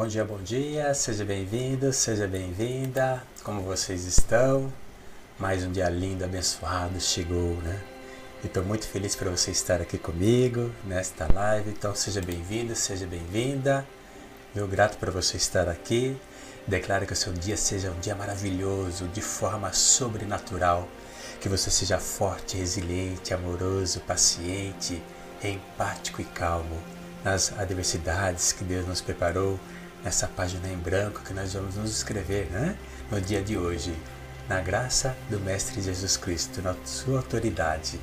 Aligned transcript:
Bom 0.00 0.06
dia, 0.06 0.24
bom 0.24 0.38
dia, 0.38 0.94
seja 0.94 1.26
bem-vindo, 1.26 1.92
seja 1.92 2.26
bem-vinda. 2.26 3.22
Como 3.44 3.60
vocês 3.60 4.06
estão? 4.06 4.72
Mais 5.38 5.62
um 5.62 5.70
dia 5.70 5.90
lindo, 5.90 6.24
abençoado 6.24 6.98
chegou, 6.98 7.56
né? 7.56 7.78
Estou 8.42 8.64
muito 8.64 8.88
feliz 8.88 9.14
por 9.14 9.28
você 9.28 9.50
estar 9.50 9.78
aqui 9.82 9.98
comigo 9.98 10.72
nesta 10.86 11.30
live. 11.30 11.68
Então, 11.68 11.94
seja 11.94 12.22
bem-vindo, 12.22 12.74
seja 12.74 13.06
bem-vinda. 13.06 13.86
Eu 14.56 14.66
grato 14.66 14.96
por 14.96 15.10
você 15.10 15.36
estar 15.36 15.68
aqui. 15.68 16.16
Declaro 16.66 17.04
que 17.04 17.12
o 17.12 17.16
seu 17.16 17.34
dia 17.34 17.58
seja 17.58 17.90
um 17.90 18.00
dia 18.00 18.14
maravilhoso, 18.14 19.06
de 19.08 19.20
forma 19.20 19.70
sobrenatural. 19.74 20.88
Que 21.42 21.48
você 21.50 21.70
seja 21.70 21.98
forte, 21.98 22.56
resiliente, 22.56 23.34
amoroso, 23.34 24.00
paciente, 24.00 25.02
empático 25.44 26.22
e 26.22 26.24
calmo 26.24 26.80
nas 27.22 27.52
adversidades 27.58 28.52
que 28.52 28.64
Deus 28.64 28.86
nos 28.86 29.02
preparou 29.02 29.60
nessa 30.04 30.26
página 30.28 30.68
em 30.68 30.76
branco 30.76 31.22
que 31.22 31.32
nós 31.32 31.54
vamos 31.54 31.76
nos 31.76 31.90
escrever 31.90 32.46
né? 32.50 32.76
no 33.10 33.20
dia 33.20 33.42
de 33.42 33.56
hoje, 33.56 33.94
na 34.48 34.60
graça 34.60 35.16
do 35.28 35.38
Mestre 35.40 35.80
Jesus 35.80 36.16
Cristo, 36.16 36.62
na 36.62 36.74
sua 36.84 37.18
autoridade. 37.18 38.00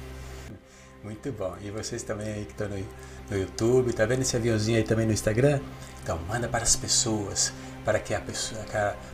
Muito 1.04 1.32
bom. 1.32 1.56
E 1.62 1.72
vocês 1.72 2.04
também 2.04 2.28
aí 2.28 2.46
que 2.46 2.52
estão 2.52 2.68
no, 2.68 3.38
YouTube, 3.38 3.94
tá 3.94 4.06
vendo 4.06 4.22
esse 4.22 4.36
aviãozinho 4.36 4.78
aí 4.78 4.84
também 4.84 5.06
no 5.06 5.14
Instagram? 5.14 5.60
Então 6.04 6.20
manda 6.28 6.48
para 6.48 6.64
as 6.64 6.76
pessoas, 6.76 7.54
para 7.88 8.00
que 8.00 8.14
a 8.14 8.20
pessoa, 8.20 8.66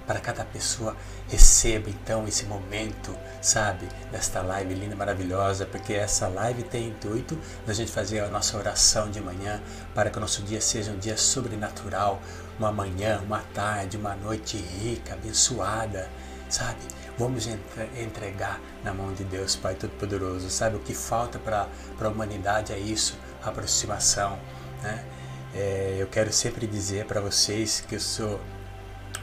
para 0.08 0.20
cada 0.20 0.44
pessoa 0.44 0.98
receba 1.30 1.92
então 1.92 2.28
esse 2.28 2.44
momento, 2.46 3.16
sabe, 3.40 3.88
desta 4.12 4.42
live 4.42 4.74
linda, 4.74 4.96
maravilhosa, 4.96 5.64
porque 5.64 5.94
essa 5.94 6.28
live 6.28 6.64
tem 6.64 6.88
intuito 6.88 7.38
da 7.68 7.74
gente 7.76 7.92
fazer 7.92 8.22
a 8.22 8.30
nossa 8.30 8.58
oração 8.58 9.12
de 9.12 9.22
manhã 9.22 9.62
para 9.94 10.10
que 10.10 10.18
o 10.18 10.20
nosso 10.20 10.42
dia 10.42 10.60
seja 10.60 10.92
um 10.92 10.98
dia 10.98 11.16
sobrenatural, 11.16 12.20
uma 12.58 12.72
manhã, 12.72 13.22
uma 13.24 13.44
tarde, 13.54 13.96
uma 13.96 14.16
noite 14.16 14.58
rica, 14.58 15.14
abençoada, 15.14 16.10
sabe? 16.50 16.82
Vamos 17.16 17.48
entregar 17.96 18.60
na 18.84 18.92
mão 18.92 19.14
de 19.14 19.24
Deus, 19.24 19.56
Pai 19.56 19.76
Todo-Poderoso. 19.76 20.50
Sabe 20.50 20.78
o 20.78 20.80
que 20.80 20.96
falta 20.96 21.38
para 21.38 21.68
a 22.02 22.08
humanidade 22.08 22.74
é 22.74 22.80
isso, 22.80 23.20
aproximação. 23.44 24.40
Né? 24.82 25.06
É, 25.54 25.98
eu 26.00 26.08
quero 26.08 26.34
sempre 26.34 26.66
dizer 26.66 27.06
para 27.06 27.22
vocês 27.22 27.80
que 27.88 27.94
eu 27.94 28.00
sou 28.00 28.42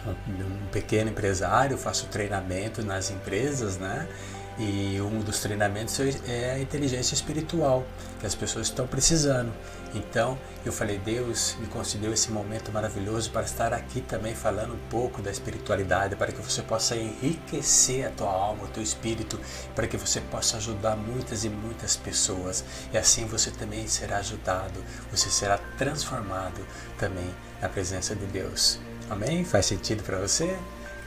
um, 0.07 0.67
pequeno 0.73 1.11
empresário, 1.11 1.77
faço 1.77 2.07
treinamento 2.07 2.83
nas 2.83 3.11
empresas, 3.11 3.79
né? 3.79 4.09
E 4.59 5.01
um 5.01 5.21
dos 5.21 5.41
treinamentos 5.41 5.99
é 6.29 6.51
a 6.51 6.59
inteligência 6.59 7.15
espiritual, 7.15 7.83
que 8.19 8.27
as 8.27 8.35
pessoas 8.35 8.67
estão 8.67 8.87
precisando. 8.87 9.51
Então 9.95 10.39
eu 10.67 10.73
falei, 10.73 10.99
Deus 10.99 11.57
me 11.59 11.67
concedeu 11.67 12.13
esse 12.13 12.31
momento 12.31 12.71
maravilhoso 12.71 13.31
para 13.31 13.43
estar 13.43 13.73
aqui 13.73 14.03
também 14.03 14.35
falando 14.35 14.75
um 14.75 14.89
pouco 14.91 15.23
da 15.23 15.31
espiritualidade, 15.31 16.15
para 16.15 16.31
que 16.31 16.43
você 16.43 16.61
possa 16.61 16.95
enriquecer 16.95 18.07
a 18.07 18.11
tua 18.11 18.31
alma, 18.31 18.65
o 18.65 18.69
teu 18.69 18.83
espírito, 18.83 19.41
para 19.75 19.87
que 19.87 19.97
você 19.97 20.21
possa 20.21 20.59
ajudar 20.59 20.95
muitas 20.95 21.43
e 21.45 21.49
muitas 21.49 21.97
pessoas. 21.97 22.63
E 22.93 22.99
assim 22.99 23.25
você 23.25 23.51
também 23.51 23.87
será 23.87 24.19
ajudado, 24.19 24.85
você 25.11 25.31
será 25.31 25.57
transformado 25.79 26.61
também 26.99 27.35
na 27.63 27.69
presença 27.71 28.15
de 28.15 28.27
Deus. 28.27 28.79
Amém? 29.11 29.45
Faz 29.45 29.67
sentido 29.67 30.03
para 30.05 30.19
você? 30.19 30.57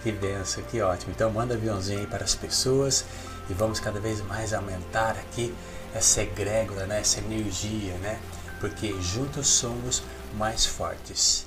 Que 0.03 0.11
benção, 0.11 0.61
que 0.65 0.81
ótimo. 0.81 1.13
Então 1.15 1.31
manda 1.31 1.55
aviãozinho 1.55 2.01
aí 2.01 2.07
para 2.07 2.25
as 2.25 2.35
pessoas 2.35 3.05
e 3.49 3.53
vamos 3.53 3.79
cada 3.79 3.99
vez 3.99 4.21
mais 4.21 4.53
aumentar 4.53 5.11
aqui 5.11 5.55
essa 5.95 6.21
egrégora, 6.21 6.85
né? 6.85 6.99
essa 6.99 7.19
energia, 7.19 7.93
né? 7.99 8.19
porque 8.63 8.93
juntos 9.01 9.47
somos 9.47 10.01
mais 10.35 10.65
fortes. 10.65 11.45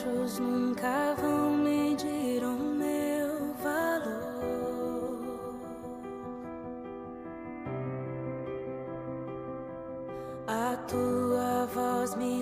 Baixos 0.00 0.38
nunca 0.38 1.14
vão 1.20 1.50
medir 1.58 2.42
o 2.42 2.56
meu 2.56 3.54
valor. 3.62 5.20
A 10.46 10.76
tua 10.88 11.66
voz 11.66 12.14
me 12.14 12.39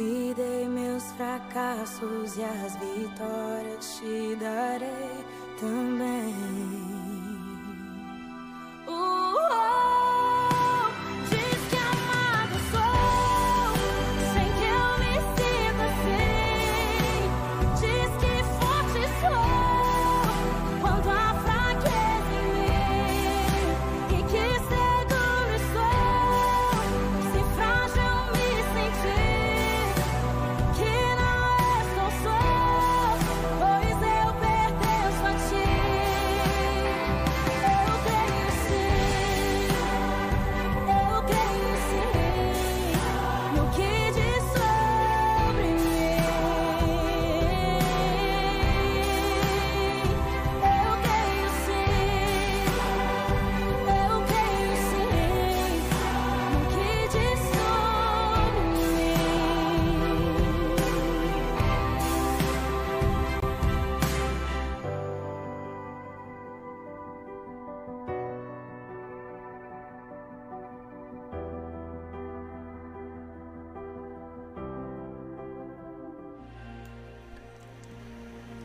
Te 0.00 0.32
dei 0.32 0.66
meus 0.66 1.12
fracassos 1.12 2.38
e 2.38 2.42
as 2.42 2.74
vitórias 2.76 3.98
te 3.98 4.34
darei 4.36 5.26
também. 5.60 6.99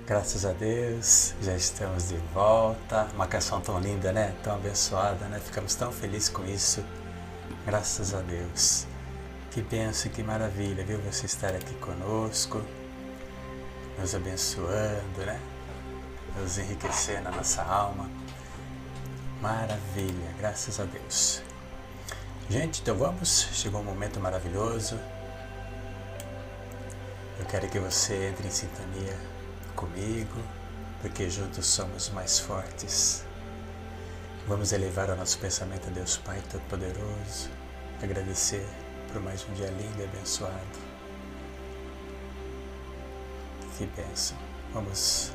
Graças 0.08 0.46
a 0.46 0.52
Deus, 0.52 1.34
já 1.42 1.56
estamos 1.56 2.10
de 2.10 2.18
volta. 2.32 3.08
Uma 3.16 3.26
canção 3.26 3.60
tão 3.60 3.80
linda, 3.80 4.12
né? 4.12 4.36
Tão 4.44 4.54
abençoada, 4.54 5.26
né? 5.26 5.40
Ficamos 5.40 5.74
tão 5.74 5.92
felizes 5.92 6.30
com 6.30 6.46
isso. 6.46 6.86
Graças 7.66 8.14
a 8.14 8.20
Deus. 8.20 8.86
Que 9.50 9.64
benção, 9.64 10.12
que 10.12 10.22
maravilha, 10.22 10.86
viu? 10.86 11.00
Você 11.12 11.26
estar 11.26 11.56
aqui 11.56 11.74
conosco, 11.76 12.62
nos 13.98 14.14
abençoando, 14.14 15.26
né? 15.26 15.42
Nos 16.40 16.60
enriquecendo 16.60 17.30
a 17.30 17.32
nossa 17.32 17.64
alma. 17.64 18.08
Maravilha, 19.42 20.36
graças 20.38 20.80
a 20.80 20.84
Deus. 20.84 21.42
Gente, 22.48 22.82
então 22.84 22.96
vamos. 22.96 23.50
Chegou 23.54 23.82
um 23.82 23.86
momento 23.86 24.20
maravilhoso. 24.20 25.00
Eu 27.40 27.46
quero 27.48 27.68
que 27.68 27.80
você 27.80 28.28
entre 28.28 28.48
em 28.48 28.52
sintonia 28.52 29.35
comigo, 29.76 30.42
porque 31.02 31.30
juntos 31.30 31.68
somos 31.68 32.10
mais 32.10 32.40
fortes. 32.40 33.24
Vamos 34.48 34.72
elevar 34.72 35.10
o 35.10 35.16
nosso 35.16 35.38
pensamento 35.40 35.88
a 35.88 35.92
Deus 35.92 36.18
Pai 36.18 36.42
Todo-Poderoso, 36.52 37.50
agradecer 38.02 38.66
por 39.12 39.22
mais 39.22 39.46
um 39.48 39.54
dia 39.54 39.68
lindo 39.68 40.02
e 40.02 40.04
abençoado. 40.04 40.86
Que 43.78 43.86
bênção. 43.88 44.38
Vamos 44.74 45.32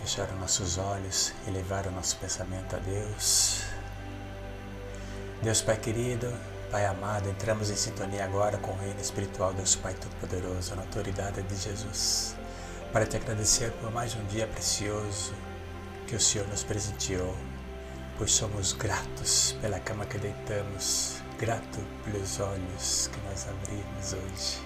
fechar 0.00 0.28
os 0.28 0.40
nossos 0.40 0.78
olhos 0.78 1.32
e 1.46 1.50
levar 1.50 1.86
o 1.86 1.90
nosso 1.90 2.16
pensamento 2.16 2.74
a 2.74 2.78
Deus. 2.78 3.62
Deus 5.42 5.62
Pai 5.62 5.76
querido, 5.76 6.32
Pai 6.70 6.86
amado, 6.86 7.28
entramos 7.28 7.70
em 7.70 7.76
sintonia 7.76 8.24
agora 8.24 8.58
com 8.58 8.72
o 8.72 8.78
reino 8.78 9.00
espiritual 9.00 9.52
Deus 9.52 9.76
Pai 9.76 9.94
Todo-Poderoso, 9.94 10.74
na 10.74 10.82
autoridade 10.82 11.42
de 11.42 11.56
Jesus 11.56 12.39
para 12.92 13.06
te 13.06 13.16
agradecer 13.16 13.70
por 13.80 13.92
mais 13.92 14.16
um 14.16 14.24
dia 14.26 14.48
precioso 14.48 15.32
que 16.08 16.16
o 16.16 16.20
Senhor 16.20 16.46
nos 16.48 16.64
presenteou, 16.64 17.36
pois 18.18 18.32
somos 18.32 18.72
gratos 18.72 19.56
pela 19.60 19.78
cama 19.78 20.04
que 20.06 20.18
deitamos, 20.18 21.22
grato 21.38 21.78
pelos 22.04 22.40
olhos 22.40 23.08
que 23.12 23.20
nós 23.28 23.46
abrimos 23.48 24.12
hoje. 24.12 24.58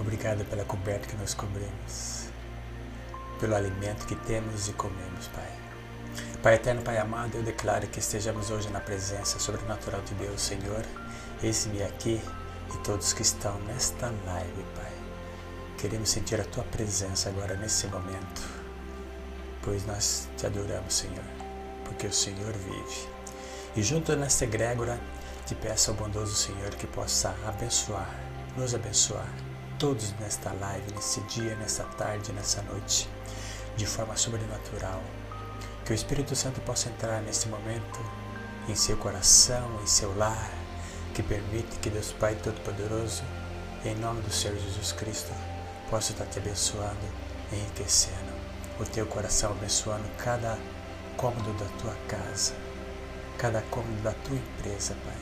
Obrigado 0.00 0.44
pela 0.46 0.64
coberta 0.64 1.06
que 1.06 1.16
nós 1.16 1.34
cobrimos, 1.34 2.24
pelo 3.38 3.54
alimento 3.54 4.06
que 4.06 4.16
temos 4.16 4.68
e 4.68 4.72
comemos, 4.72 5.28
Pai. 5.28 5.52
Pai 6.42 6.54
eterno, 6.54 6.82
Pai 6.82 6.98
amado, 6.98 7.36
eu 7.36 7.44
declaro 7.44 7.86
que 7.86 8.00
estejamos 8.00 8.50
hoje 8.50 8.68
na 8.70 8.80
presença 8.80 9.38
sobrenatural 9.38 10.00
de 10.02 10.14
Deus, 10.14 10.40
Senhor. 10.42 10.84
Eis-me 11.40 11.80
aqui 11.84 12.20
e 12.74 12.78
todos 12.78 13.12
que 13.12 13.22
estão 13.22 13.56
nesta 13.60 14.06
live, 14.26 14.64
Pai. 14.74 14.93
Queremos 15.78 16.08
sentir 16.08 16.40
a 16.40 16.44
tua 16.44 16.64
presença 16.64 17.28
agora 17.28 17.56
nesse 17.56 17.86
momento, 17.88 18.42
pois 19.62 19.84
nós 19.84 20.28
te 20.36 20.46
adoramos, 20.46 20.94
Senhor, 20.94 21.24
porque 21.84 22.06
o 22.06 22.12
Senhor 22.12 22.52
vive. 22.52 23.08
E 23.76 23.82
junto 23.82 24.14
nesta 24.16 24.44
egrégora, 24.44 24.98
te 25.46 25.54
peço 25.54 25.90
ao 25.90 25.96
bondoso 25.96 26.34
Senhor 26.34 26.70
que 26.70 26.86
possa 26.86 27.36
abençoar, 27.46 28.08
nos 28.56 28.74
abençoar, 28.74 29.28
todos 29.78 30.12
nesta 30.20 30.52
live, 30.54 30.92
nesse 30.94 31.20
dia, 31.22 31.54
nessa 31.56 31.84
tarde, 31.84 32.32
nessa 32.32 32.62
noite, 32.62 33.08
de 33.76 33.84
forma 33.84 34.16
sobrenatural. 34.16 35.02
Que 35.84 35.92
o 35.92 35.94
Espírito 35.94 36.34
Santo 36.34 36.62
possa 36.62 36.88
entrar 36.88 37.20
nesse 37.20 37.48
momento 37.48 38.00
em 38.68 38.74
seu 38.74 38.96
coração, 38.96 39.78
em 39.82 39.86
seu 39.86 40.16
lar, 40.16 40.50
que 41.12 41.22
permite 41.22 41.78
que 41.80 41.90
Deus 41.90 42.12
Pai 42.12 42.34
Todo-Poderoso, 42.36 43.22
em 43.84 43.94
nome 43.96 44.22
do 44.22 44.32
Senhor 44.32 44.56
Jesus 44.56 44.92
Cristo, 44.92 45.32
possa 45.94 46.10
estar 46.10 46.26
te 46.26 46.40
abençoando, 46.40 47.06
enriquecendo 47.52 48.32
o 48.80 48.84
teu 48.84 49.06
coração, 49.06 49.52
abençoando 49.52 50.02
cada 50.18 50.58
cômodo 51.16 51.52
da 51.52 51.66
tua 51.78 51.94
casa, 52.08 52.52
cada 53.38 53.62
cômodo 53.62 54.02
da 54.02 54.10
tua 54.10 54.34
empresa, 54.34 54.96
Pai. 55.04 55.16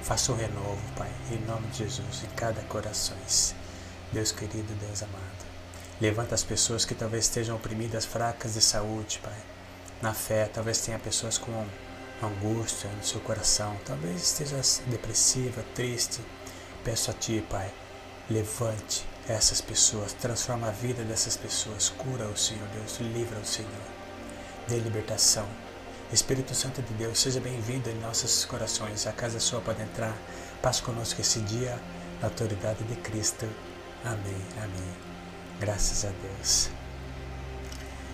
Faça 0.00 0.30
um 0.30 0.36
renovo, 0.36 0.80
Pai, 0.96 1.10
em 1.28 1.44
nome 1.44 1.66
de 1.72 1.78
Jesus, 1.78 2.22
em 2.22 2.36
cada 2.36 2.62
coração. 2.62 3.16
Deus 4.12 4.30
querido, 4.30 4.72
Deus 4.74 5.02
amado. 5.02 5.44
Levanta 6.00 6.36
as 6.36 6.44
pessoas 6.44 6.84
que 6.84 6.94
talvez 6.94 7.24
estejam 7.24 7.56
oprimidas, 7.56 8.04
fracas 8.04 8.54
de 8.54 8.60
saúde, 8.60 9.18
Pai. 9.24 9.42
Na 10.00 10.14
fé, 10.14 10.44
talvez 10.46 10.78
tenha 10.82 11.00
pessoas 11.00 11.36
com 11.36 11.66
angústia 12.22 12.88
no 12.90 13.02
seu 13.02 13.20
coração, 13.22 13.76
talvez 13.84 14.22
esteja 14.22 14.60
depressiva, 14.86 15.64
triste. 15.74 16.20
Peço 16.84 17.10
a 17.10 17.14
Ti, 17.14 17.44
Pai, 17.50 17.74
levante 18.30 19.10
essas 19.32 19.60
pessoas, 19.60 20.12
transforma 20.12 20.68
a 20.68 20.70
vida 20.70 21.02
dessas 21.02 21.36
pessoas, 21.36 21.88
cura 21.88 22.26
o 22.26 22.36
Senhor 22.36 22.66
Deus, 22.74 22.98
livra 23.00 23.38
o 23.38 23.46
Senhor, 23.46 23.70
dê 24.68 24.78
libertação. 24.78 25.46
Espírito 26.12 26.54
Santo 26.54 26.82
de 26.82 26.92
Deus, 26.92 27.18
seja 27.18 27.40
bem-vindo 27.40 27.88
em 27.88 27.94
nossos 27.94 28.44
corações. 28.44 29.06
A 29.06 29.12
casa 29.12 29.40
sua 29.40 29.62
pode 29.62 29.80
entrar. 29.80 30.14
Passe 30.60 30.82
conosco 30.82 31.18
esse 31.22 31.40
dia 31.40 31.78
na 32.20 32.28
autoridade 32.28 32.84
de 32.84 32.94
Cristo. 32.96 33.48
Amém. 34.04 34.36
Amém. 34.58 34.92
Graças 35.58 36.04
a 36.04 36.08
Deus. 36.08 36.68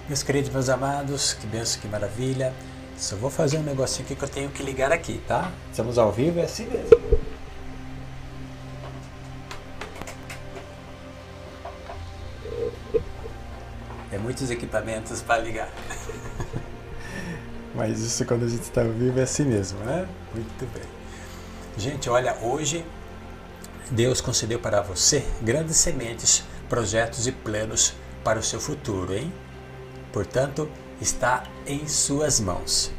Meus 0.06 0.22
queridos, 0.22 0.50
meus 0.50 0.68
amados, 0.68 1.32
que 1.34 1.46
benção, 1.48 1.80
que 1.80 1.88
maravilha. 1.88 2.54
Só 2.96 3.16
vou 3.16 3.30
fazer 3.30 3.58
um 3.58 3.64
negocinho 3.64 4.04
aqui 4.04 4.14
que 4.14 4.24
eu 4.24 4.28
tenho 4.28 4.50
que 4.50 4.62
ligar 4.62 4.92
aqui, 4.92 5.20
tá? 5.26 5.50
Estamos 5.68 5.98
ao 5.98 6.12
vivo, 6.12 6.38
é 6.38 6.44
assim 6.44 6.66
mesmo. 6.66 7.17
Muitos 14.38 14.50
equipamentos 14.50 15.20
para 15.20 15.42
ligar. 15.42 15.70
Mas 17.74 18.00
isso 18.00 18.24
quando 18.24 18.44
a 18.44 18.48
gente 18.48 18.62
está 18.62 18.82
vivo 18.82 19.18
é 19.18 19.22
assim 19.22 19.44
mesmo, 19.44 19.78
né? 19.80 20.08
Muito 20.32 20.72
bem. 20.72 20.88
Gente, 21.76 22.08
olha, 22.08 22.36
hoje 22.40 22.84
Deus 23.90 24.20
concedeu 24.20 24.58
para 24.58 24.80
você 24.80 25.26
grandes 25.42 25.76
sementes, 25.76 26.44
projetos 26.68 27.26
e 27.26 27.32
planos 27.32 27.94
para 28.24 28.38
o 28.38 28.42
seu 28.42 28.60
futuro, 28.60 29.14
hein? 29.14 29.32
Portanto, 30.12 30.68
está 31.00 31.44
em 31.66 31.86
suas 31.86 32.40
mãos. 32.40 32.92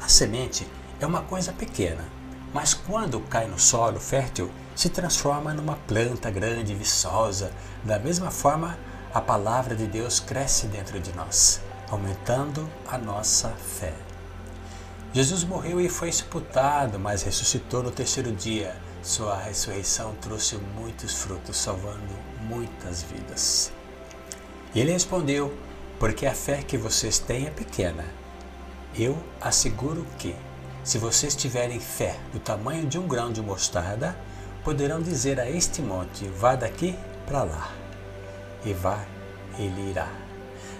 A 0.00 0.08
semente 0.08 0.66
é 1.00 1.06
uma 1.06 1.22
coisa 1.22 1.52
pequena, 1.52 2.04
mas 2.52 2.74
quando 2.74 3.20
cai 3.20 3.46
no 3.46 3.58
solo 3.58 3.98
fértil, 3.98 4.50
se 4.74 4.88
transforma 4.88 5.54
numa 5.54 5.76
planta 5.76 6.30
grande 6.30 6.72
e 6.72 6.76
viçosa, 6.76 7.50
da 7.82 7.98
mesma 7.98 8.30
forma 8.30 8.78
a 9.16 9.20
palavra 9.22 9.74
de 9.74 9.86
Deus 9.86 10.20
cresce 10.20 10.66
dentro 10.66 11.00
de 11.00 11.10
nós, 11.16 11.62
aumentando 11.88 12.68
a 12.86 12.98
nossa 12.98 13.48
fé. 13.48 13.94
Jesus 15.10 15.42
morreu 15.42 15.80
e 15.80 15.88
foi 15.88 16.12
sepultado, 16.12 16.98
mas 16.98 17.22
ressuscitou 17.22 17.82
no 17.82 17.90
terceiro 17.90 18.30
dia, 18.30 18.76
sua 19.02 19.34
ressurreição 19.38 20.14
trouxe 20.20 20.58
muitos 20.58 21.14
frutos, 21.14 21.56
salvando 21.56 22.12
muitas 22.42 23.04
vidas. 23.04 23.72
E 24.74 24.80
ele 24.80 24.92
respondeu: 24.92 25.50
Porque 25.98 26.26
a 26.26 26.34
fé 26.34 26.62
que 26.62 26.76
vocês 26.76 27.18
têm 27.18 27.46
é 27.46 27.50
pequena. 27.50 28.04
Eu 28.94 29.16
asseguro 29.40 30.06
que, 30.18 30.36
se 30.84 30.98
vocês 30.98 31.34
tiverem 31.34 31.80
fé 31.80 32.20
do 32.34 32.38
tamanho 32.38 32.86
de 32.86 32.98
um 32.98 33.08
grão 33.08 33.32
de 33.32 33.40
mostarda, 33.40 34.14
poderão 34.62 35.00
dizer 35.00 35.40
a 35.40 35.48
este 35.48 35.80
monte: 35.80 36.28
Vá 36.28 36.54
daqui 36.54 36.94
para 37.26 37.44
lá, 37.44 37.72
e 38.64 38.72
vá, 38.72 39.04
ele 39.58 39.90
irá. 39.90 40.08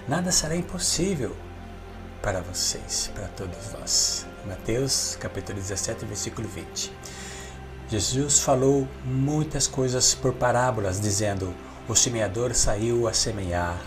Nada 0.09 0.31
será 0.31 0.57
impossível 0.57 1.37
para 2.23 2.41
vocês, 2.41 3.11
para 3.15 3.29
todos 3.29 3.73
nós. 3.73 4.27
Mateus 4.47 5.17
capítulo 5.21 5.59
17, 5.59 6.05
versículo 6.05 6.49
20. 6.49 6.93
Jesus 7.89 8.41
falou 8.41 8.87
muitas 9.05 9.67
coisas 9.67 10.15
por 10.15 10.33
parábolas, 10.33 11.01
dizendo: 11.01 11.55
O 11.89 11.95
semeador 11.95 12.55
saiu 12.55 13.07
a 13.07 13.13
semear. 13.13 13.81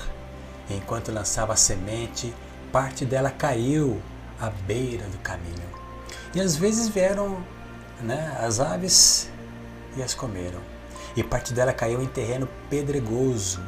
Enquanto 0.69 1.11
lançava 1.11 1.53
a 1.53 1.57
semente, 1.57 2.33
parte 2.71 3.03
dela 3.03 3.31
caiu 3.31 4.01
à 4.39 4.49
beira 4.49 5.05
do 5.07 5.17
caminho. 5.19 5.69
E 6.33 6.39
às 6.39 6.55
vezes 6.55 6.87
vieram 6.87 7.43
né, 8.01 8.37
as 8.39 8.59
aves 8.59 9.29
e 9.97 10.03
as 10.03 10.13
comeram. 10.13 10.61
E 11.15 11.23
parte 11.23 11.53
dela 11.53 11.73
caiu 11.73 12.01
em 12.01 12.07
terreno 12.07 12.47
pedregoso, 12.69 13.61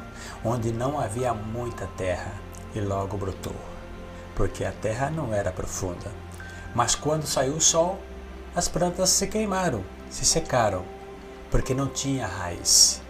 onde 0.44 0.72
não 0.72 1.00
havia 1.00 1.34
muita 1.34 1.88
terra, 1.98 2.34
e 2.74 2.80
logo 2.80 3.18
brotou, 3.18 3.56
porque 4.36 4.64
a 4.64 4.72
terra 4.72 5.10
não 5.10 5.34
era 5.34 5.52
profunda. 5.52 6.12
Mas 6.74 6.96
quando 6.96 7.26
saiu 7.26 7.54
o 7.54 7.62
sol, 7.62 8.00
as 8.56 8.68
plantas 8.68 9.10
se 9.10 9.28
queimaram 9.28 9.84
se 10.12 10.26
secaram, 10.26 10.84
porque 11.50 11.74
não 11.74 11.88
tinha 11.88 12.28
raiz. 12.28 13.02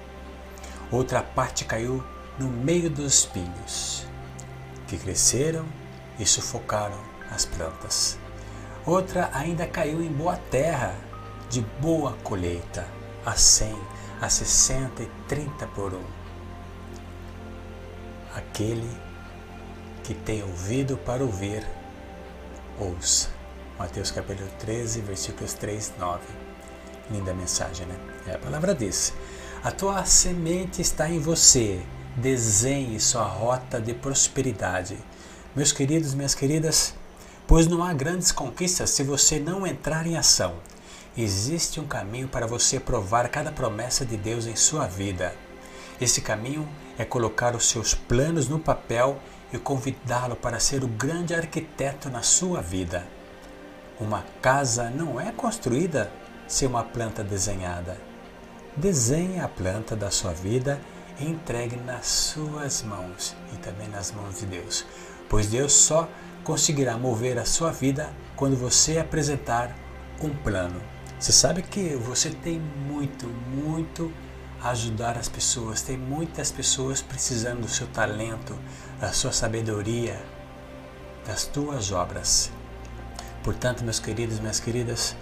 Outra 0.91 1.21
parte 1.23 1.65
caiu 1.65 2.01
no 2.37 2.47
meio 2.47 2.89
dos 2.89 3.13
espinhos, 3.13 4.05
que 4.87 4.97
cresceram 4.97 5.65
e 6.19 6.25
sufocaram 6.25 6.99
as 7.31 7.45
plantas. 7.45 8.19
Outra 8.85 9.29
ainda 9.33 9.65
caiu 9.65 10.01
em 10.01 10.11
boa 10.11 10.37
terra, 10.37 10.95
de 11.49 11.61
boa 11.81 12.15
colheita, 12.23 12.87
a 13.25 13.33
cem, 13.35 13.75
a 14.21 14.29
sessenta 14.29 15.01
e 15.01 15.09
trinta 15.27 15.65
por 15.65 15.95
um. 15.95 16.03
Aquele 18.35 18.87
que 20.03 20.13
tem 20.13 20.43
ouvido 20.43 20.95
para 20.95 21.23
ouvir, 21.23 21.67
ouça. 22.79 23.29
Mateus 23.79 24.11
capítulo 24.11 24.47
13, 24.59 25.01
versículos 25.01 25.53
3, 25.55 25.93
9. 25.97 26.21
Linda 27.09 27.33
mensagem, 27.33 27.87
né? 27.87 27.95
É, 28.27 28.35
a 28.35 28.37
palavra 28.37 28.75
diz: 28.75 29.11
A 29.63 29.71
tua 29.71 30.05
semente 30.05 30.81
está 30.81 31.09
em 31.09 31.19
você. 31.19 31.81
Desenhe 32.15 32.99
sua 32.99 33.23
rota 33.23 33.81
de 33.81 33.93
prosperidade. 33.93 34.97
Meus 35.55 35.71
queridos, 35.71 36.13
minhas 36.13 36.35
queridas, 36.35 36.93
pois 37.47 37.67
não 37.67 37.83
há 37.83 37.91
grandes 37.91 38.31
conquistas 38.31 38.91
se 38.91 39.03
você 39.03 39.39
não 39.39 39.65
entrar 39.65 40.05
em 40.05 40.15
ação. 40.15 40.55
Existe 41.17 41.77
um 41.77 41.85
caminho 41.85 42.29
para 42.29 42.47
você 42.47 42.79
provar 42.79 43.27
cada 43.27 43.51
promessa 43.51 44.05
de 44.05 44.15
Deus 44.15 44.45
em 44.45 44.55
sua 44.55 44.87
vida. 44.87 45.35
Esse 45.99 46.21
caminho 46.21 46.67
é 46.97 47.03
colocar 47.03 47.53
os 47.53 47.67
seus 47.67 47.93
planos 47.93 48.47
no 48.47 48.57
papel 48.57 49.19
e 49.51 49.57
convidá-lo 49.57 50.37
para 50.37 50.57
ser 50.57 50.85
o 50.85 50.87
grande 50.87 51.35
arquiteto 51.35 52.09
na 52.09 52.21
sua 52.21 52.61
vida. 52.61 53.05
Uma 53.99 54.23
casa 54.41 54.89
não 54.89 55.19
é 55.19 55.33
construída 55.33 56.09
ser 56.47 56.67
uma 56.67 56.83
planta 56.83 57.25
desenhada. 57.25 57.97
Desenhe 58.77 59.41
a 59.41 59.49
planta 59.49 59.97
da 59.97 60.09
sua 60.09 60.31
vida 60.31 60.79
e 61.19 61.25
entregue 61.25 61.75
nas 61.75 62.07
suas 62.07 62.83
mãos 62.83 63.35
e 63.53 63.57
também 63.57 63.89
nas 63.89 64.13
mãos 64.13 64.39
de 64.39 64.45
Deus, 64.45 64.85
pois 65.29 65.47
Deus 65.47 65.73
só 65.73 66.07
conseguirá 66.41 66.97
mover 66.97 67.37
a 67.37 67.43
sua 67.43 67.69
vida 67.69 68.09
quando 68.37 68.55
você 68.55 68.97
apresentar 68.97 69.75
um 70.21 70.29
plano. 70.29 70.81
Você 71.21 71.31
sabe 71.31 71.61
que 71.61 71.95
você 71.95 72.31
tem 72.31 72.59
muito, 72.59 73.27
muito 73.27 74.11
a 74.59 74.71
ajudar 74.71 75.17
as 75.19 75.29
pessoas, 75.29 75.83
tem 75.83 75.95
muitas 75.95 76.51
pessoas 76.51 76.99
precisando 76.99 77.61
do 77.61 77.67
seu 77.69 77.85
talento, 77.85 78.57
da 78.99 79.13
sua 79.13 79.31
sabedoria, 79.31 80.19
das 81.25 81.45
tuas 81.45 81.91
obras. 81.91 82.51
Portanto, 83.43 83.83
meus 83.83 83.99
queridos, 83.99 84.39
minhas 84.39 84.59
queridas, 84.59 85.15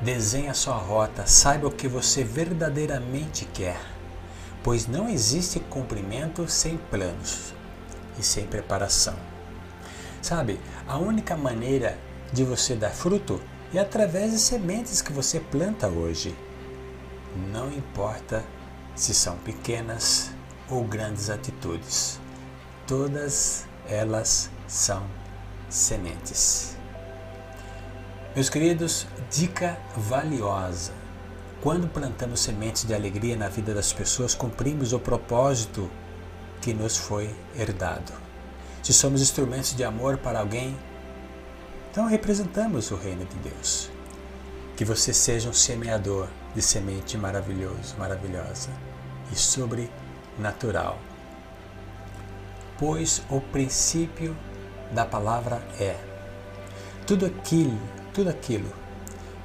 Desenhe 0.00 0.48
a 0.48 0.54
sua 0.54 0.74
rota, 0.74 1.26
saiba 1.26 1.68
o 1.68 1.70
que 1.70 1.88
você 1.88 2.22
verdadeiramente 2.22 3.46
quer, 3.46 3.80
pois 4.62 4.86
não 4.86 5.08
existe 5.08 5.58
cumprimento 5.58 6.46
sem 6.50 6.76
planos 6.76 7.54
e 8.18 8.22
sem 8.22 8.46
preparação. 8.46 9.16
Sabe, 10.20 10.60
a 10.86 10.98
única 10.98 11.34
maneira 11.34 11.98
de 12.30 12.44
você 12.44 12.74
dar 12.74 12.90
fruto 12.90 13.40
é 13.78 13.80
através 13.80 14.32
de 14.32 14.38
sementes 14.38 15.02
que 15.02 15.12
você 15.12 15.38
planta 15.38 15.88
hoje. 15.88 16.34
Não 17.52 17.70
importa 17.70 18.44
se 18.94 19.12
são 19.12 19.36
pequenas 19.38 20.30
ou 20.70 20.84
grandes 20.84 21.28
atitudes, 21.28 22.18
todas 22.86 23.66
elas 23.88 24.50
são 24.66 25.06
sementes. 25.68 26.76
Meus 28.34 28.48
queridos, 28.48 29.06
dica 29.30 29.78
valiosa. 29.96 30.92
Quando 31.60 31.88
plantamos 31.88 32.40
sementes 32.40 32.84
de 32.84 32.94
alegria 32.94 33.36
na 33.36 33.48
vida 33.48 33.74
das 33.74 33.92
pessoas, 33.92 34.34
cumprimos 34.34 34.92
o 34.92 34.98
propósito 34.98 35.90
que 36.60 36.72
nos 36.72 36.96
foi 36.96 37.34
herdado. 37.54 38.12
Se 38.82 38.92
somos 38.92 39.20
instrumentos 39.20 39.74
de 39.74 39.84
amor 39.84 40.18
para 40.18 40.40
alguém, 40.40 40.76
então 41.96 42.06
representamos 42.06 42.90
o 42.90 42.94
reino 42.94 43.24
de 43.24 43.36
Deus. 43.36 43.90
Que 44.76 44.84
você 44.84 45.14
seja 45.14 45.48
um 45.48 45.54
semeador 45.54 46.28
de 46.54 46.60
semente 46.60 47.16
maravilhoso, 47.16 47.96
maravilhosa 47.96 48.68
e 49.32 49.34
sobrenatural. 49.34 50.98
Pois 52.78 53.22
o 53.30 53.40
princípio 53.40 54.36
da 54.92 55.06
palavra 55.06 55.56
é: 55.80 55.96
tudo 57.06 57.24
aquilo 57.24 57.80
tudo 58.12 58.28
aquilo 58.28 58.70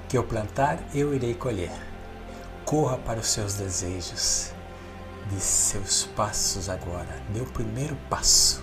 que 0.10 0.18
eu 0.18 0.24
plantar, 0.26 0.78
eu 0.94 1.14
irei 1.16 1.34
colher. 1.34 1.72
Corra 2.66 2.98
para 2.98 3.22
os 3.22 3.28
seus 3.28 3.54
desejos, 3.54 4.52
de 5.30 5.40
seus 5.40 6.04
passos 6.18 6.68
agora. 6.68 7.22
Dê 7.30 7.40
o 7.40 7.46
primeiro 7.46 7.98
passo. 8.10 8.62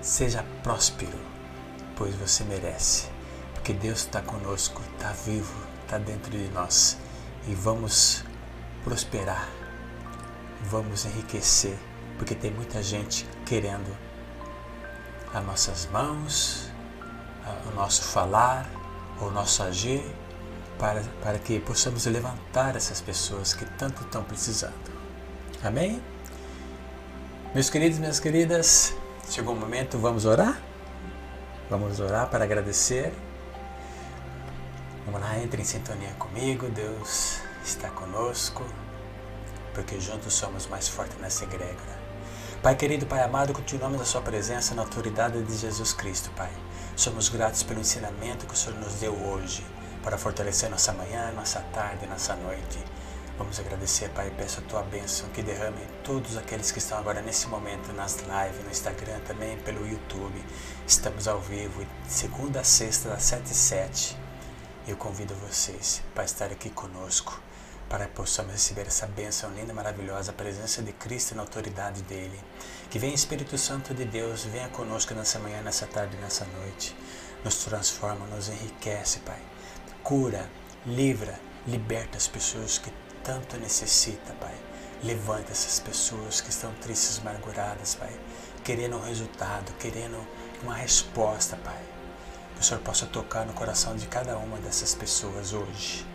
Seja 0.00 0.44
próspero, 0.64 1.18
pois 2.00 2.14
você 2.14 2.42
merece. 2.44 3.08
Porque 3.52 3.74
Deus 3.74 3.98
está 3.98 4.22
conosco, 4.22 4.80
está 4.94 5.12
vivo, 5.12 5.54
está 5.82 5.98
dentro 5.98 6.30
de 6.30 6.48
nós. 6.48 6.96
E 7.46 7.54
vamos 7.54 8.24
prosperar, 8.82 9.46
vamos 10.62 11.04
enriquecer, 11.04 11.76
porque 12.16 12.34
tem 12.34 12.50
muita 12.50 12.82
gente 12.82 13.28
querendo 13.44 13.94
as 15.34 15.44
nossas 15.44 15.86
mãos, 15.92 16.70
o 17.70 17.74
nosso 17.74 18.02
falar, 18.02 18.66
o 19.20 19.30
nosso 19.30 19.62
agir 19.62 20.02
para, 20.78 21.02
para 21.22 21.38
que 21.38 21.60
possamos 21.60 22.06
levantar 22.06 22.76
essas 22.76 23.02
pessoas 23.02 23.52
que 23.52 23.66
tanto 23.76 24.02
estão 24.04 24.24
precisando. 24.24 24.90
Amém? 25.62 26.02
Meus 27.54 27.68
queridos, 27.68 27.98
minhas 27.98 28.18
queridas, 28.18 28.94
chegou 29.28 29.54
o 29.54 29.58
momento, 29.58 29.98
vamos 29.98 30.24
orar? 30.24 30.69
Vamos 31.70 32.00
orar 32.00 32.28
para 32.28 32.42
agradecer. 32.42 33.12
Vamos 35.06 35.20
lá, 35.20 35.38
entre 35.38 35.62
em 35.62 35.64
sintonia 35.64 36.12
comigo, 36.18 36.68
Deus 36.68 37.38
está 37.64 37.88
conosco, 37.90 38.66
porque 39.72 40.00
juntos 40.00 40.34
somos 40.34 40.66
mais 40.66 40.88
fortes 40.88 41.16
nessa 41.18 41.44
egrégora. 41.44 42.00
Pai 42.60 42.74
querido, 42.74 43.06
Pai 43.06 43.22
amado, 43.22 43.52
continuamos 43.52 44.00
a 44.00 44.04
Sua 44.04 44.20
presença 44.20 44.74
na 44.74 44.82
autoridade 44.82 45.40
de 45.44 45.56
Jesus 45.56 45.92
Cristo, 45.92 46.32
Pai. 46.36 46.50
Somos 46.96 47.28
gratos 47.28 47.62
pelo 47.62 47.78
ensinamento 47.78 48.46
que 48.46 48.54
o 48.54 48.56
Senhor 48.56 48.76
nos 48.80 48.94
deu 48.94 49.14
hoje 49.14 49.64
para 50.02 50.18
fortalecer 50.18 50.68
nossa 50.68 50.92
manhã, 50.92 51.30
nossa 51.36 51.60
tarde, 51.72 52.04
nossa 52.08 52.34
noite. 52.34 52.80
Vamos 53.40 53.58
agradecer, 53.58 54.10
Pai, 54.10 54.30
peço 54.36 54.60
a 54.60 54.62
tua 54.64 54.82
bênção 54.82 55.26
que 55.30 55.42
derrame 55.42 55.80
todos 56.04 56.36
aqueles 56.36 56.70
que 56.70 56.78
estão 56.78 56.98
agora 56.98 57.22
nesse 57.22 57.48
momento 57.48 57.90
nas 57.94 58.18
lives, 58.18 58.62
no 58.62 58.70
Instagram, 58.70 59.18
também 59.20 59.56
pelo 59.60 59.88
YouTube. 59.88 60.44
Estamos 60.86 61.26
ao 61.26 61.40
vivo, 61.40 61.86
segunda 62.06 62.60
a 62.60 62.64
sexta, 62.64 63.08
das 63.08 63.22
7 63.22 63.50
e 63.50 63.54
7. 63.54 64.16
Eu 64.86 64.94
convido 64.98 65.34
vocês 65.36 66.02
para 66.14 66.24
estar 66.24 66.52
aqui 66.52 66.68
conosco 66.68 67.40
para 67.88 68.04
que 68.04 68.12
possamos 68.12 68.52
receber 68.52 68.86
essa 68.86 69.06
bênção 69.06 69.50
linda, 69.54 69.72
maravilhosa, 69.72 70.32
a 70.32 70.34
presença 70.34 70.82
de 70.82 70.92
Cristo 70.92 71.34
na 71.34 71.40
autoridade 71.40 72.02
dele. 72.02 72.38
Que 72.90 72.98
venha 72.98 73.14
Espírito 73.14 73.56
Santo 73.56 73.94
de 73.94 74.04
Deus, 74.04 74.44
venha 74.44 74.68
conosco 74.68 75.14
nessa 75.14 75.38
manhã, 75.38 75.62
nessa 75.62 75.86
tarde, 75.86 76.14
nessa 76.18 76.44
noite. 76.44 76.94
Nos 77.42 77.64
transforma, 77.64 78.26
nos 78.26 78.50
enriquece, 78.50 79.20
Pai. 79.20 79.40
Cura, 80.02 80.46
livra, 80.84 81.40
Liberta 81.66 82.16
as 82.16 82.26
pessoas 82.26 82.78
que 82.78 82.90
tanto 83.24 83.56
necessitam, 83.58 84.34
Pai. 84.36 84.54
Levanta 85.02 85.52
essas 85.52 85.80
pessoas 85.80 86.40
que 86.40 86.50
estão 86.50 86.72
tristes, 86.74 87.18
amarguradas, 87.18 87.94
Pai. 87.94 88.12
Querendo 88.62 88.96
um 88.96 89.02
resultado, 89.02 89.72
querendo 89.78 90.18
uma 90.62 90.74
resposta, 90.74 91.56
Pai. 91.56 91.80
Que 92.54 92.60
o 92.60 92.64
Senhor 92.64 92.80
possa 92.82 93.06
tocar 93.06 93.46
no 93.46 93.54
coração 93.54 93.96
de 93.96 94.06
cada 94.06 94.36
uma 94.36 94.58
dessas 94.58 94.94
pessoas 94.94 95.52
hoje. 95.52 96.06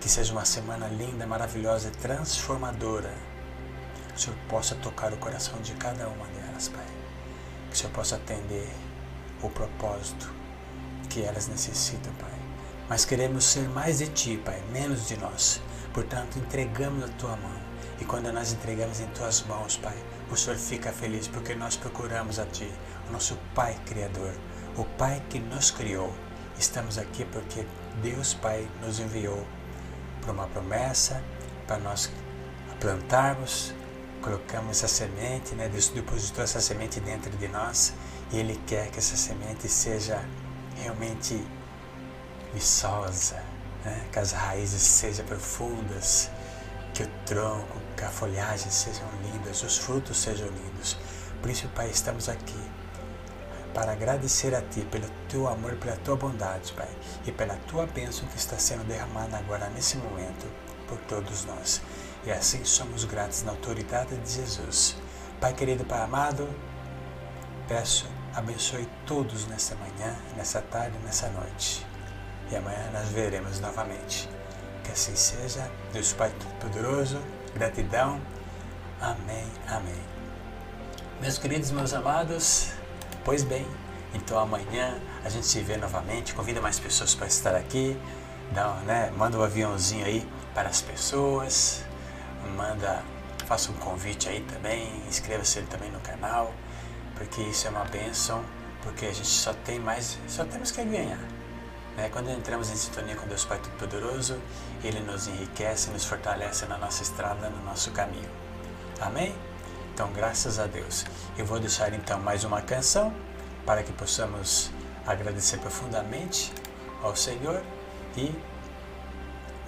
Que 0.00 0.08
seja 0.08 0.32
uma 0.32 0.44
semana 0.44 0.88
linda, 0.88 1.26
maravilhosa 1.26 1.88
e 1.88 1.92
transformadora. 1.92 3.14
Que 4.08 4.16
o 4.16 4.18
Senhor 4.18 4.38
possa 4.48 4.74
tocar 4.74 5.12
o 5.12 5.16
coração 5.18 5.60
de 5.60 5.72
cada 5.74 6.08
uma 6.08 6.26
delas, 6.26 6.68
Pai. 6.68 6.86
Que 7.70 7.76
o 7.76 7.78
Senhor 7.78 7.92
possa 7.92 8.16
atender 8.16 8.68
o 9.42 9.48
propósito 9.48 10.32
que 11.08 11.22
elas 11.22 11.46
necessitam, 11.46 12.12
Pai. 12.14 12.34
Mas 12.88 13.04
queremos 13.04 13.44
ser 13.44 13.68
mais 13.68 13.98
de 13.98 14.08
Ti, 14.08 14.40
Pai, 14.44 14.62
menos 14.72 15.06
de 15.06 15.16
nós. 15.16 15.60
Portanto, 15.96 16.38
entregamos 16.38 17.04
a 17.04 17.08
Tua 17.08 17.34
mão. 17.36 17.56
E 17.98 18.04
quando 18.04 18.30
nós 18.30 18.52
entregamos 18.52 19.00
em 19.00 19.06
Tuas 19.06 19.42
mãos, 19.44 19.78
Pai, 19.78 19.96
o 20.30 20.36
Senhor 20.36 20.58
fica 20.58 20.92
feliz 20.92 21.26
porque 21.26 21.54
nós 21.54 21.74
procuramos 21.74 22.38
a 22.38 22.44
Ti, 22.44 22.70
o 23.08 23.12
nosso 23.12 23.34
Pai 23.54 23.74
Criador, 23.86 24.34
o 24.76 24.84
Pai 24.84 25.22
que 25.30 25.38
nos 25.38 25.70
criou. 25.70 26.12
Estamos 26.58 26.98
aqui 26.98 27.24
porque 27.24 27.66
Deus 28.02 28.34
Pai 28.34 28.68
nos 28.82 29.00
enviou 29.00 29.42
para 30.20 30.32
uma 30.32 30.46
promessa, 30.48 31.24
para 31.66 31.78
nós 31.78 32.12
plantarmos, 32.78 33.72
colocamos 34.20 34.72
essa 34.72 34.88
semente, 34.88 35.54
né? 35.54 35.66
Deus 35.66 35.88
depositou 35.88 36.44
essa 36.44 36.60
semente 36.60 37.00
dentro 37.00 37.30
de 37.38 37.48
nós 37.48 37.94
e 38.30 38.36
Ele 38.36 38.60
quer 38.66 38.90
que 38.90 38.98
essa 38.98 39.16
semente 39.16 39.66
seja 39.66 40.22
realmente 40.76 41.42
viçosa, 42.52 43.42
né? 43.86 44.06
que 44.12 44.18
as 44.18 44.32
raízes 44.32 44.82
sejam 44.82 45.24
profundas, 45.24 46.28
que 46.92 47.04
o 47.04 47.08
tronco, 47.24 47.80
que 47.96 48.04
a 48.04 48.10
folhagem 48.10 48.70
sejam 48.70 49.08
lindas, 49.22 49.62
os 49.62 49.78
frutos 49.78 50.18
sejam 50.18 50.48
lindos. 50.48 50.98
Isso, 51.46 51.68
Pai, 51.68 51.88
estamos 51.90 52.28
aqui 52.28 52.60
para 53.72 53.92
agradecer 53.92 54.52
a 54.52 54.60
Ti 54.60 54.80
pelo 54.90 55.08
Teu 55.28 55.46
amor, 55.46 55.76
pela 55.76 55.96
Tua 55.98 56.16
bondade, 56.16 56.72
Pai, 56.72 56.88
e 57.24 57.30
pela 57.30 57.54
Tua 57.68 57.86
bênção 57.86 58.26
que 58.26 58.36
está 58.36 58.58
sendo 58.58 58.82
derramada 58.84 59.36
agora 59.36 59.68
nesse 59.68 59.96
momento 59.98 60.46
por 60.88 60.98
todos 61.02 61.44
nós. 61.44 61.80
E 62.24 62.32
assim 62.32 62.64
somos 62.64 63.04
gratos 63.04 63.44
na 63.44 63.52
autoridade 63.52 64.16
de 64.16 64.32
Jesus. 64.32 64.96
Pai 65.40 65.54
querido, 65.54 65.84
Pai 65.84 66.00
amado, 66.02 66.48
peço, 67.68 68.08
abençoe 68.34 68.88
todos 69.06 69.46
nessa 69.46 69.76
manhã, 69.76 70.16
nessa 70.36 70.60
tarde, 70.60 70.98
nessa 71.04 71.28
noite. 71.28 71.86
E 72.50 72.56
amanhã 72.56 72.90
nós 72.92 73.08
veremos 73.08 73.60
novamente. 73.60 74.28
Que 74.84 74.92
assim 74.92 75.16
seja. 75.16 75.68
Deus 75.92 76.12
Pai 76.12 76.30
Todo-Poderoso, 76.38 77.18
gratidão. 77.54 78.20
Amém, 79.00 79.46
amém. 79.68 80.16
Meus 81.20 81.38
queridos, 81.38 81.70
meus 81.70 81.94
amados, 81.94 82.72
pois 83.24 83.42
bem, 83.42 83.66
então 84.14 84.38
amanhã 84.38 84.98
a 85.24 85.28
gente 85.28 85.46
se 85.46 85.60
vê 85.60 85.76
novamente. 85.76 86.34
Convida 86.34 86.60
mais 86.60 86.78
pessoas 86.78 87.14
para 87.14 87.26
estar 87.26 87.54
aqui. 87.54 87.98
Dá, 88.52 88.74
né, 88.86 89.12
manda 89.16 89.36
um 89.38 89.42
aviãozinho 89.42 90.04
aí 90.04 90.26
para 90.54 90.68
as 90.68 90.80
pessoas. 90.82 91.84
Manda, 92.56 93.02
faça 93.46 93.70
um 93.70 93.74
convite 93.74 94.28
aí 94.28 94.40
também. 94.42 95.02
Inscreva-se 95.08 95.62
também 95.62 95.90
no 95.90 96.00
canal, 96.00 96.54
porque 97.16 97.42
isso 97.42 97.66
é 97.66 97.70
uma 97.70 97.84
bênção. 97.84 98.44
Porque 98.82 99.06
a 99.06 99.12
gente 99.12 99.28
só 99.28 99.52
tem 99.52 99.80
mais, 99.80 100.16
só 100.28 100.44
temos 100.44 100.70
que 100.70 100.84
ganhar. 100.84 101.18
Né? 101.96 102.08
Quando 102.10 102.30
entramos 102.30 102.70
em 102.70 102.76
sintonia 102.76 103.16
com 103.16 103.26
Deus 103.26 103.44
Pai 103.44 103.58
Todo-Poderoso, 103.58 104.38
Ele 104.84 105.00
nos 105.00 105.26
enriquece, 105.26 105.90
nos 105.90 106.04
fortalece 106.04 106.66
na 106.66 106.76
nossa 106.76 107.02
estrada, 107.02 107.48
no 107.48 107.64
nosso 107.64 107.90
caminho. 107.92 108.28
Amém? 109.00 109.34
Então, 109.94 110.12
graças 110.12 110.58
a 110.58 110.66
Deus. 110.66 111.06
Eu 111.38 111.46
vou 111.46 111.58
deixar 111.58 111.92
então 111.94 112.20
mais 112.20 112.44
uma 112.44 112.60
canção 112.60 113.14
para 113.64 113.82
que 113.82 113.92
possamos 113.92 114.70
agradecer 115.06 115.58
profundamente 115.58 116.52
ao 117.02 117.16
Senhor 117.16 117.62
e 118.16 118.34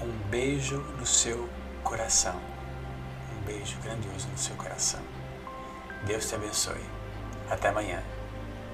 um 0.00 0.12
beijo 0.28 0.78
no 0.98 1.06
seu 1.06 1.48
coração. 1.82 2.36
Um 3.36 3.44
beijo 3.44 3.78
grandioso 3.82 4.28
no 4.28 4.38
seu 4.38 4.54
coração. 4.56 5.00
Deus 6.04 6.28
te 6.28 6.34
abençoe. 6.34 6.84
Até 7.50 7.68
amanhã. 7.68 8.02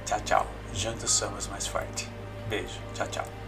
Tchau, 0.04 0.20
tchau. 0.20 0.46
Juntos 0.74 1.10
somos 1.12 1.46
mais 1.46 1.66
fortes. 1.66 2.08
Beijo. 2.48 2.80
Tchau, 2.94 3.06
tchau. 3.08 3.43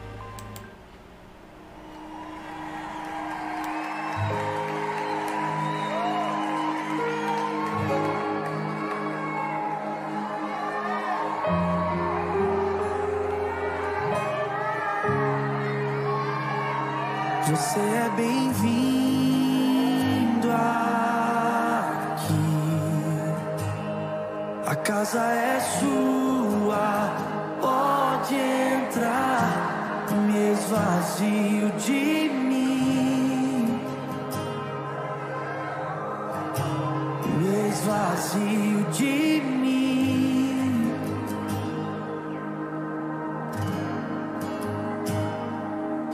Me 37.87 37.93
esvazio 37.93 38.85
de 38.99 39.41
mim. 39.41 40.93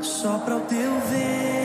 Sopra 0.03 0.57
o 0.57 0.61
teu 0.61 1.01
vento 1.01 1.62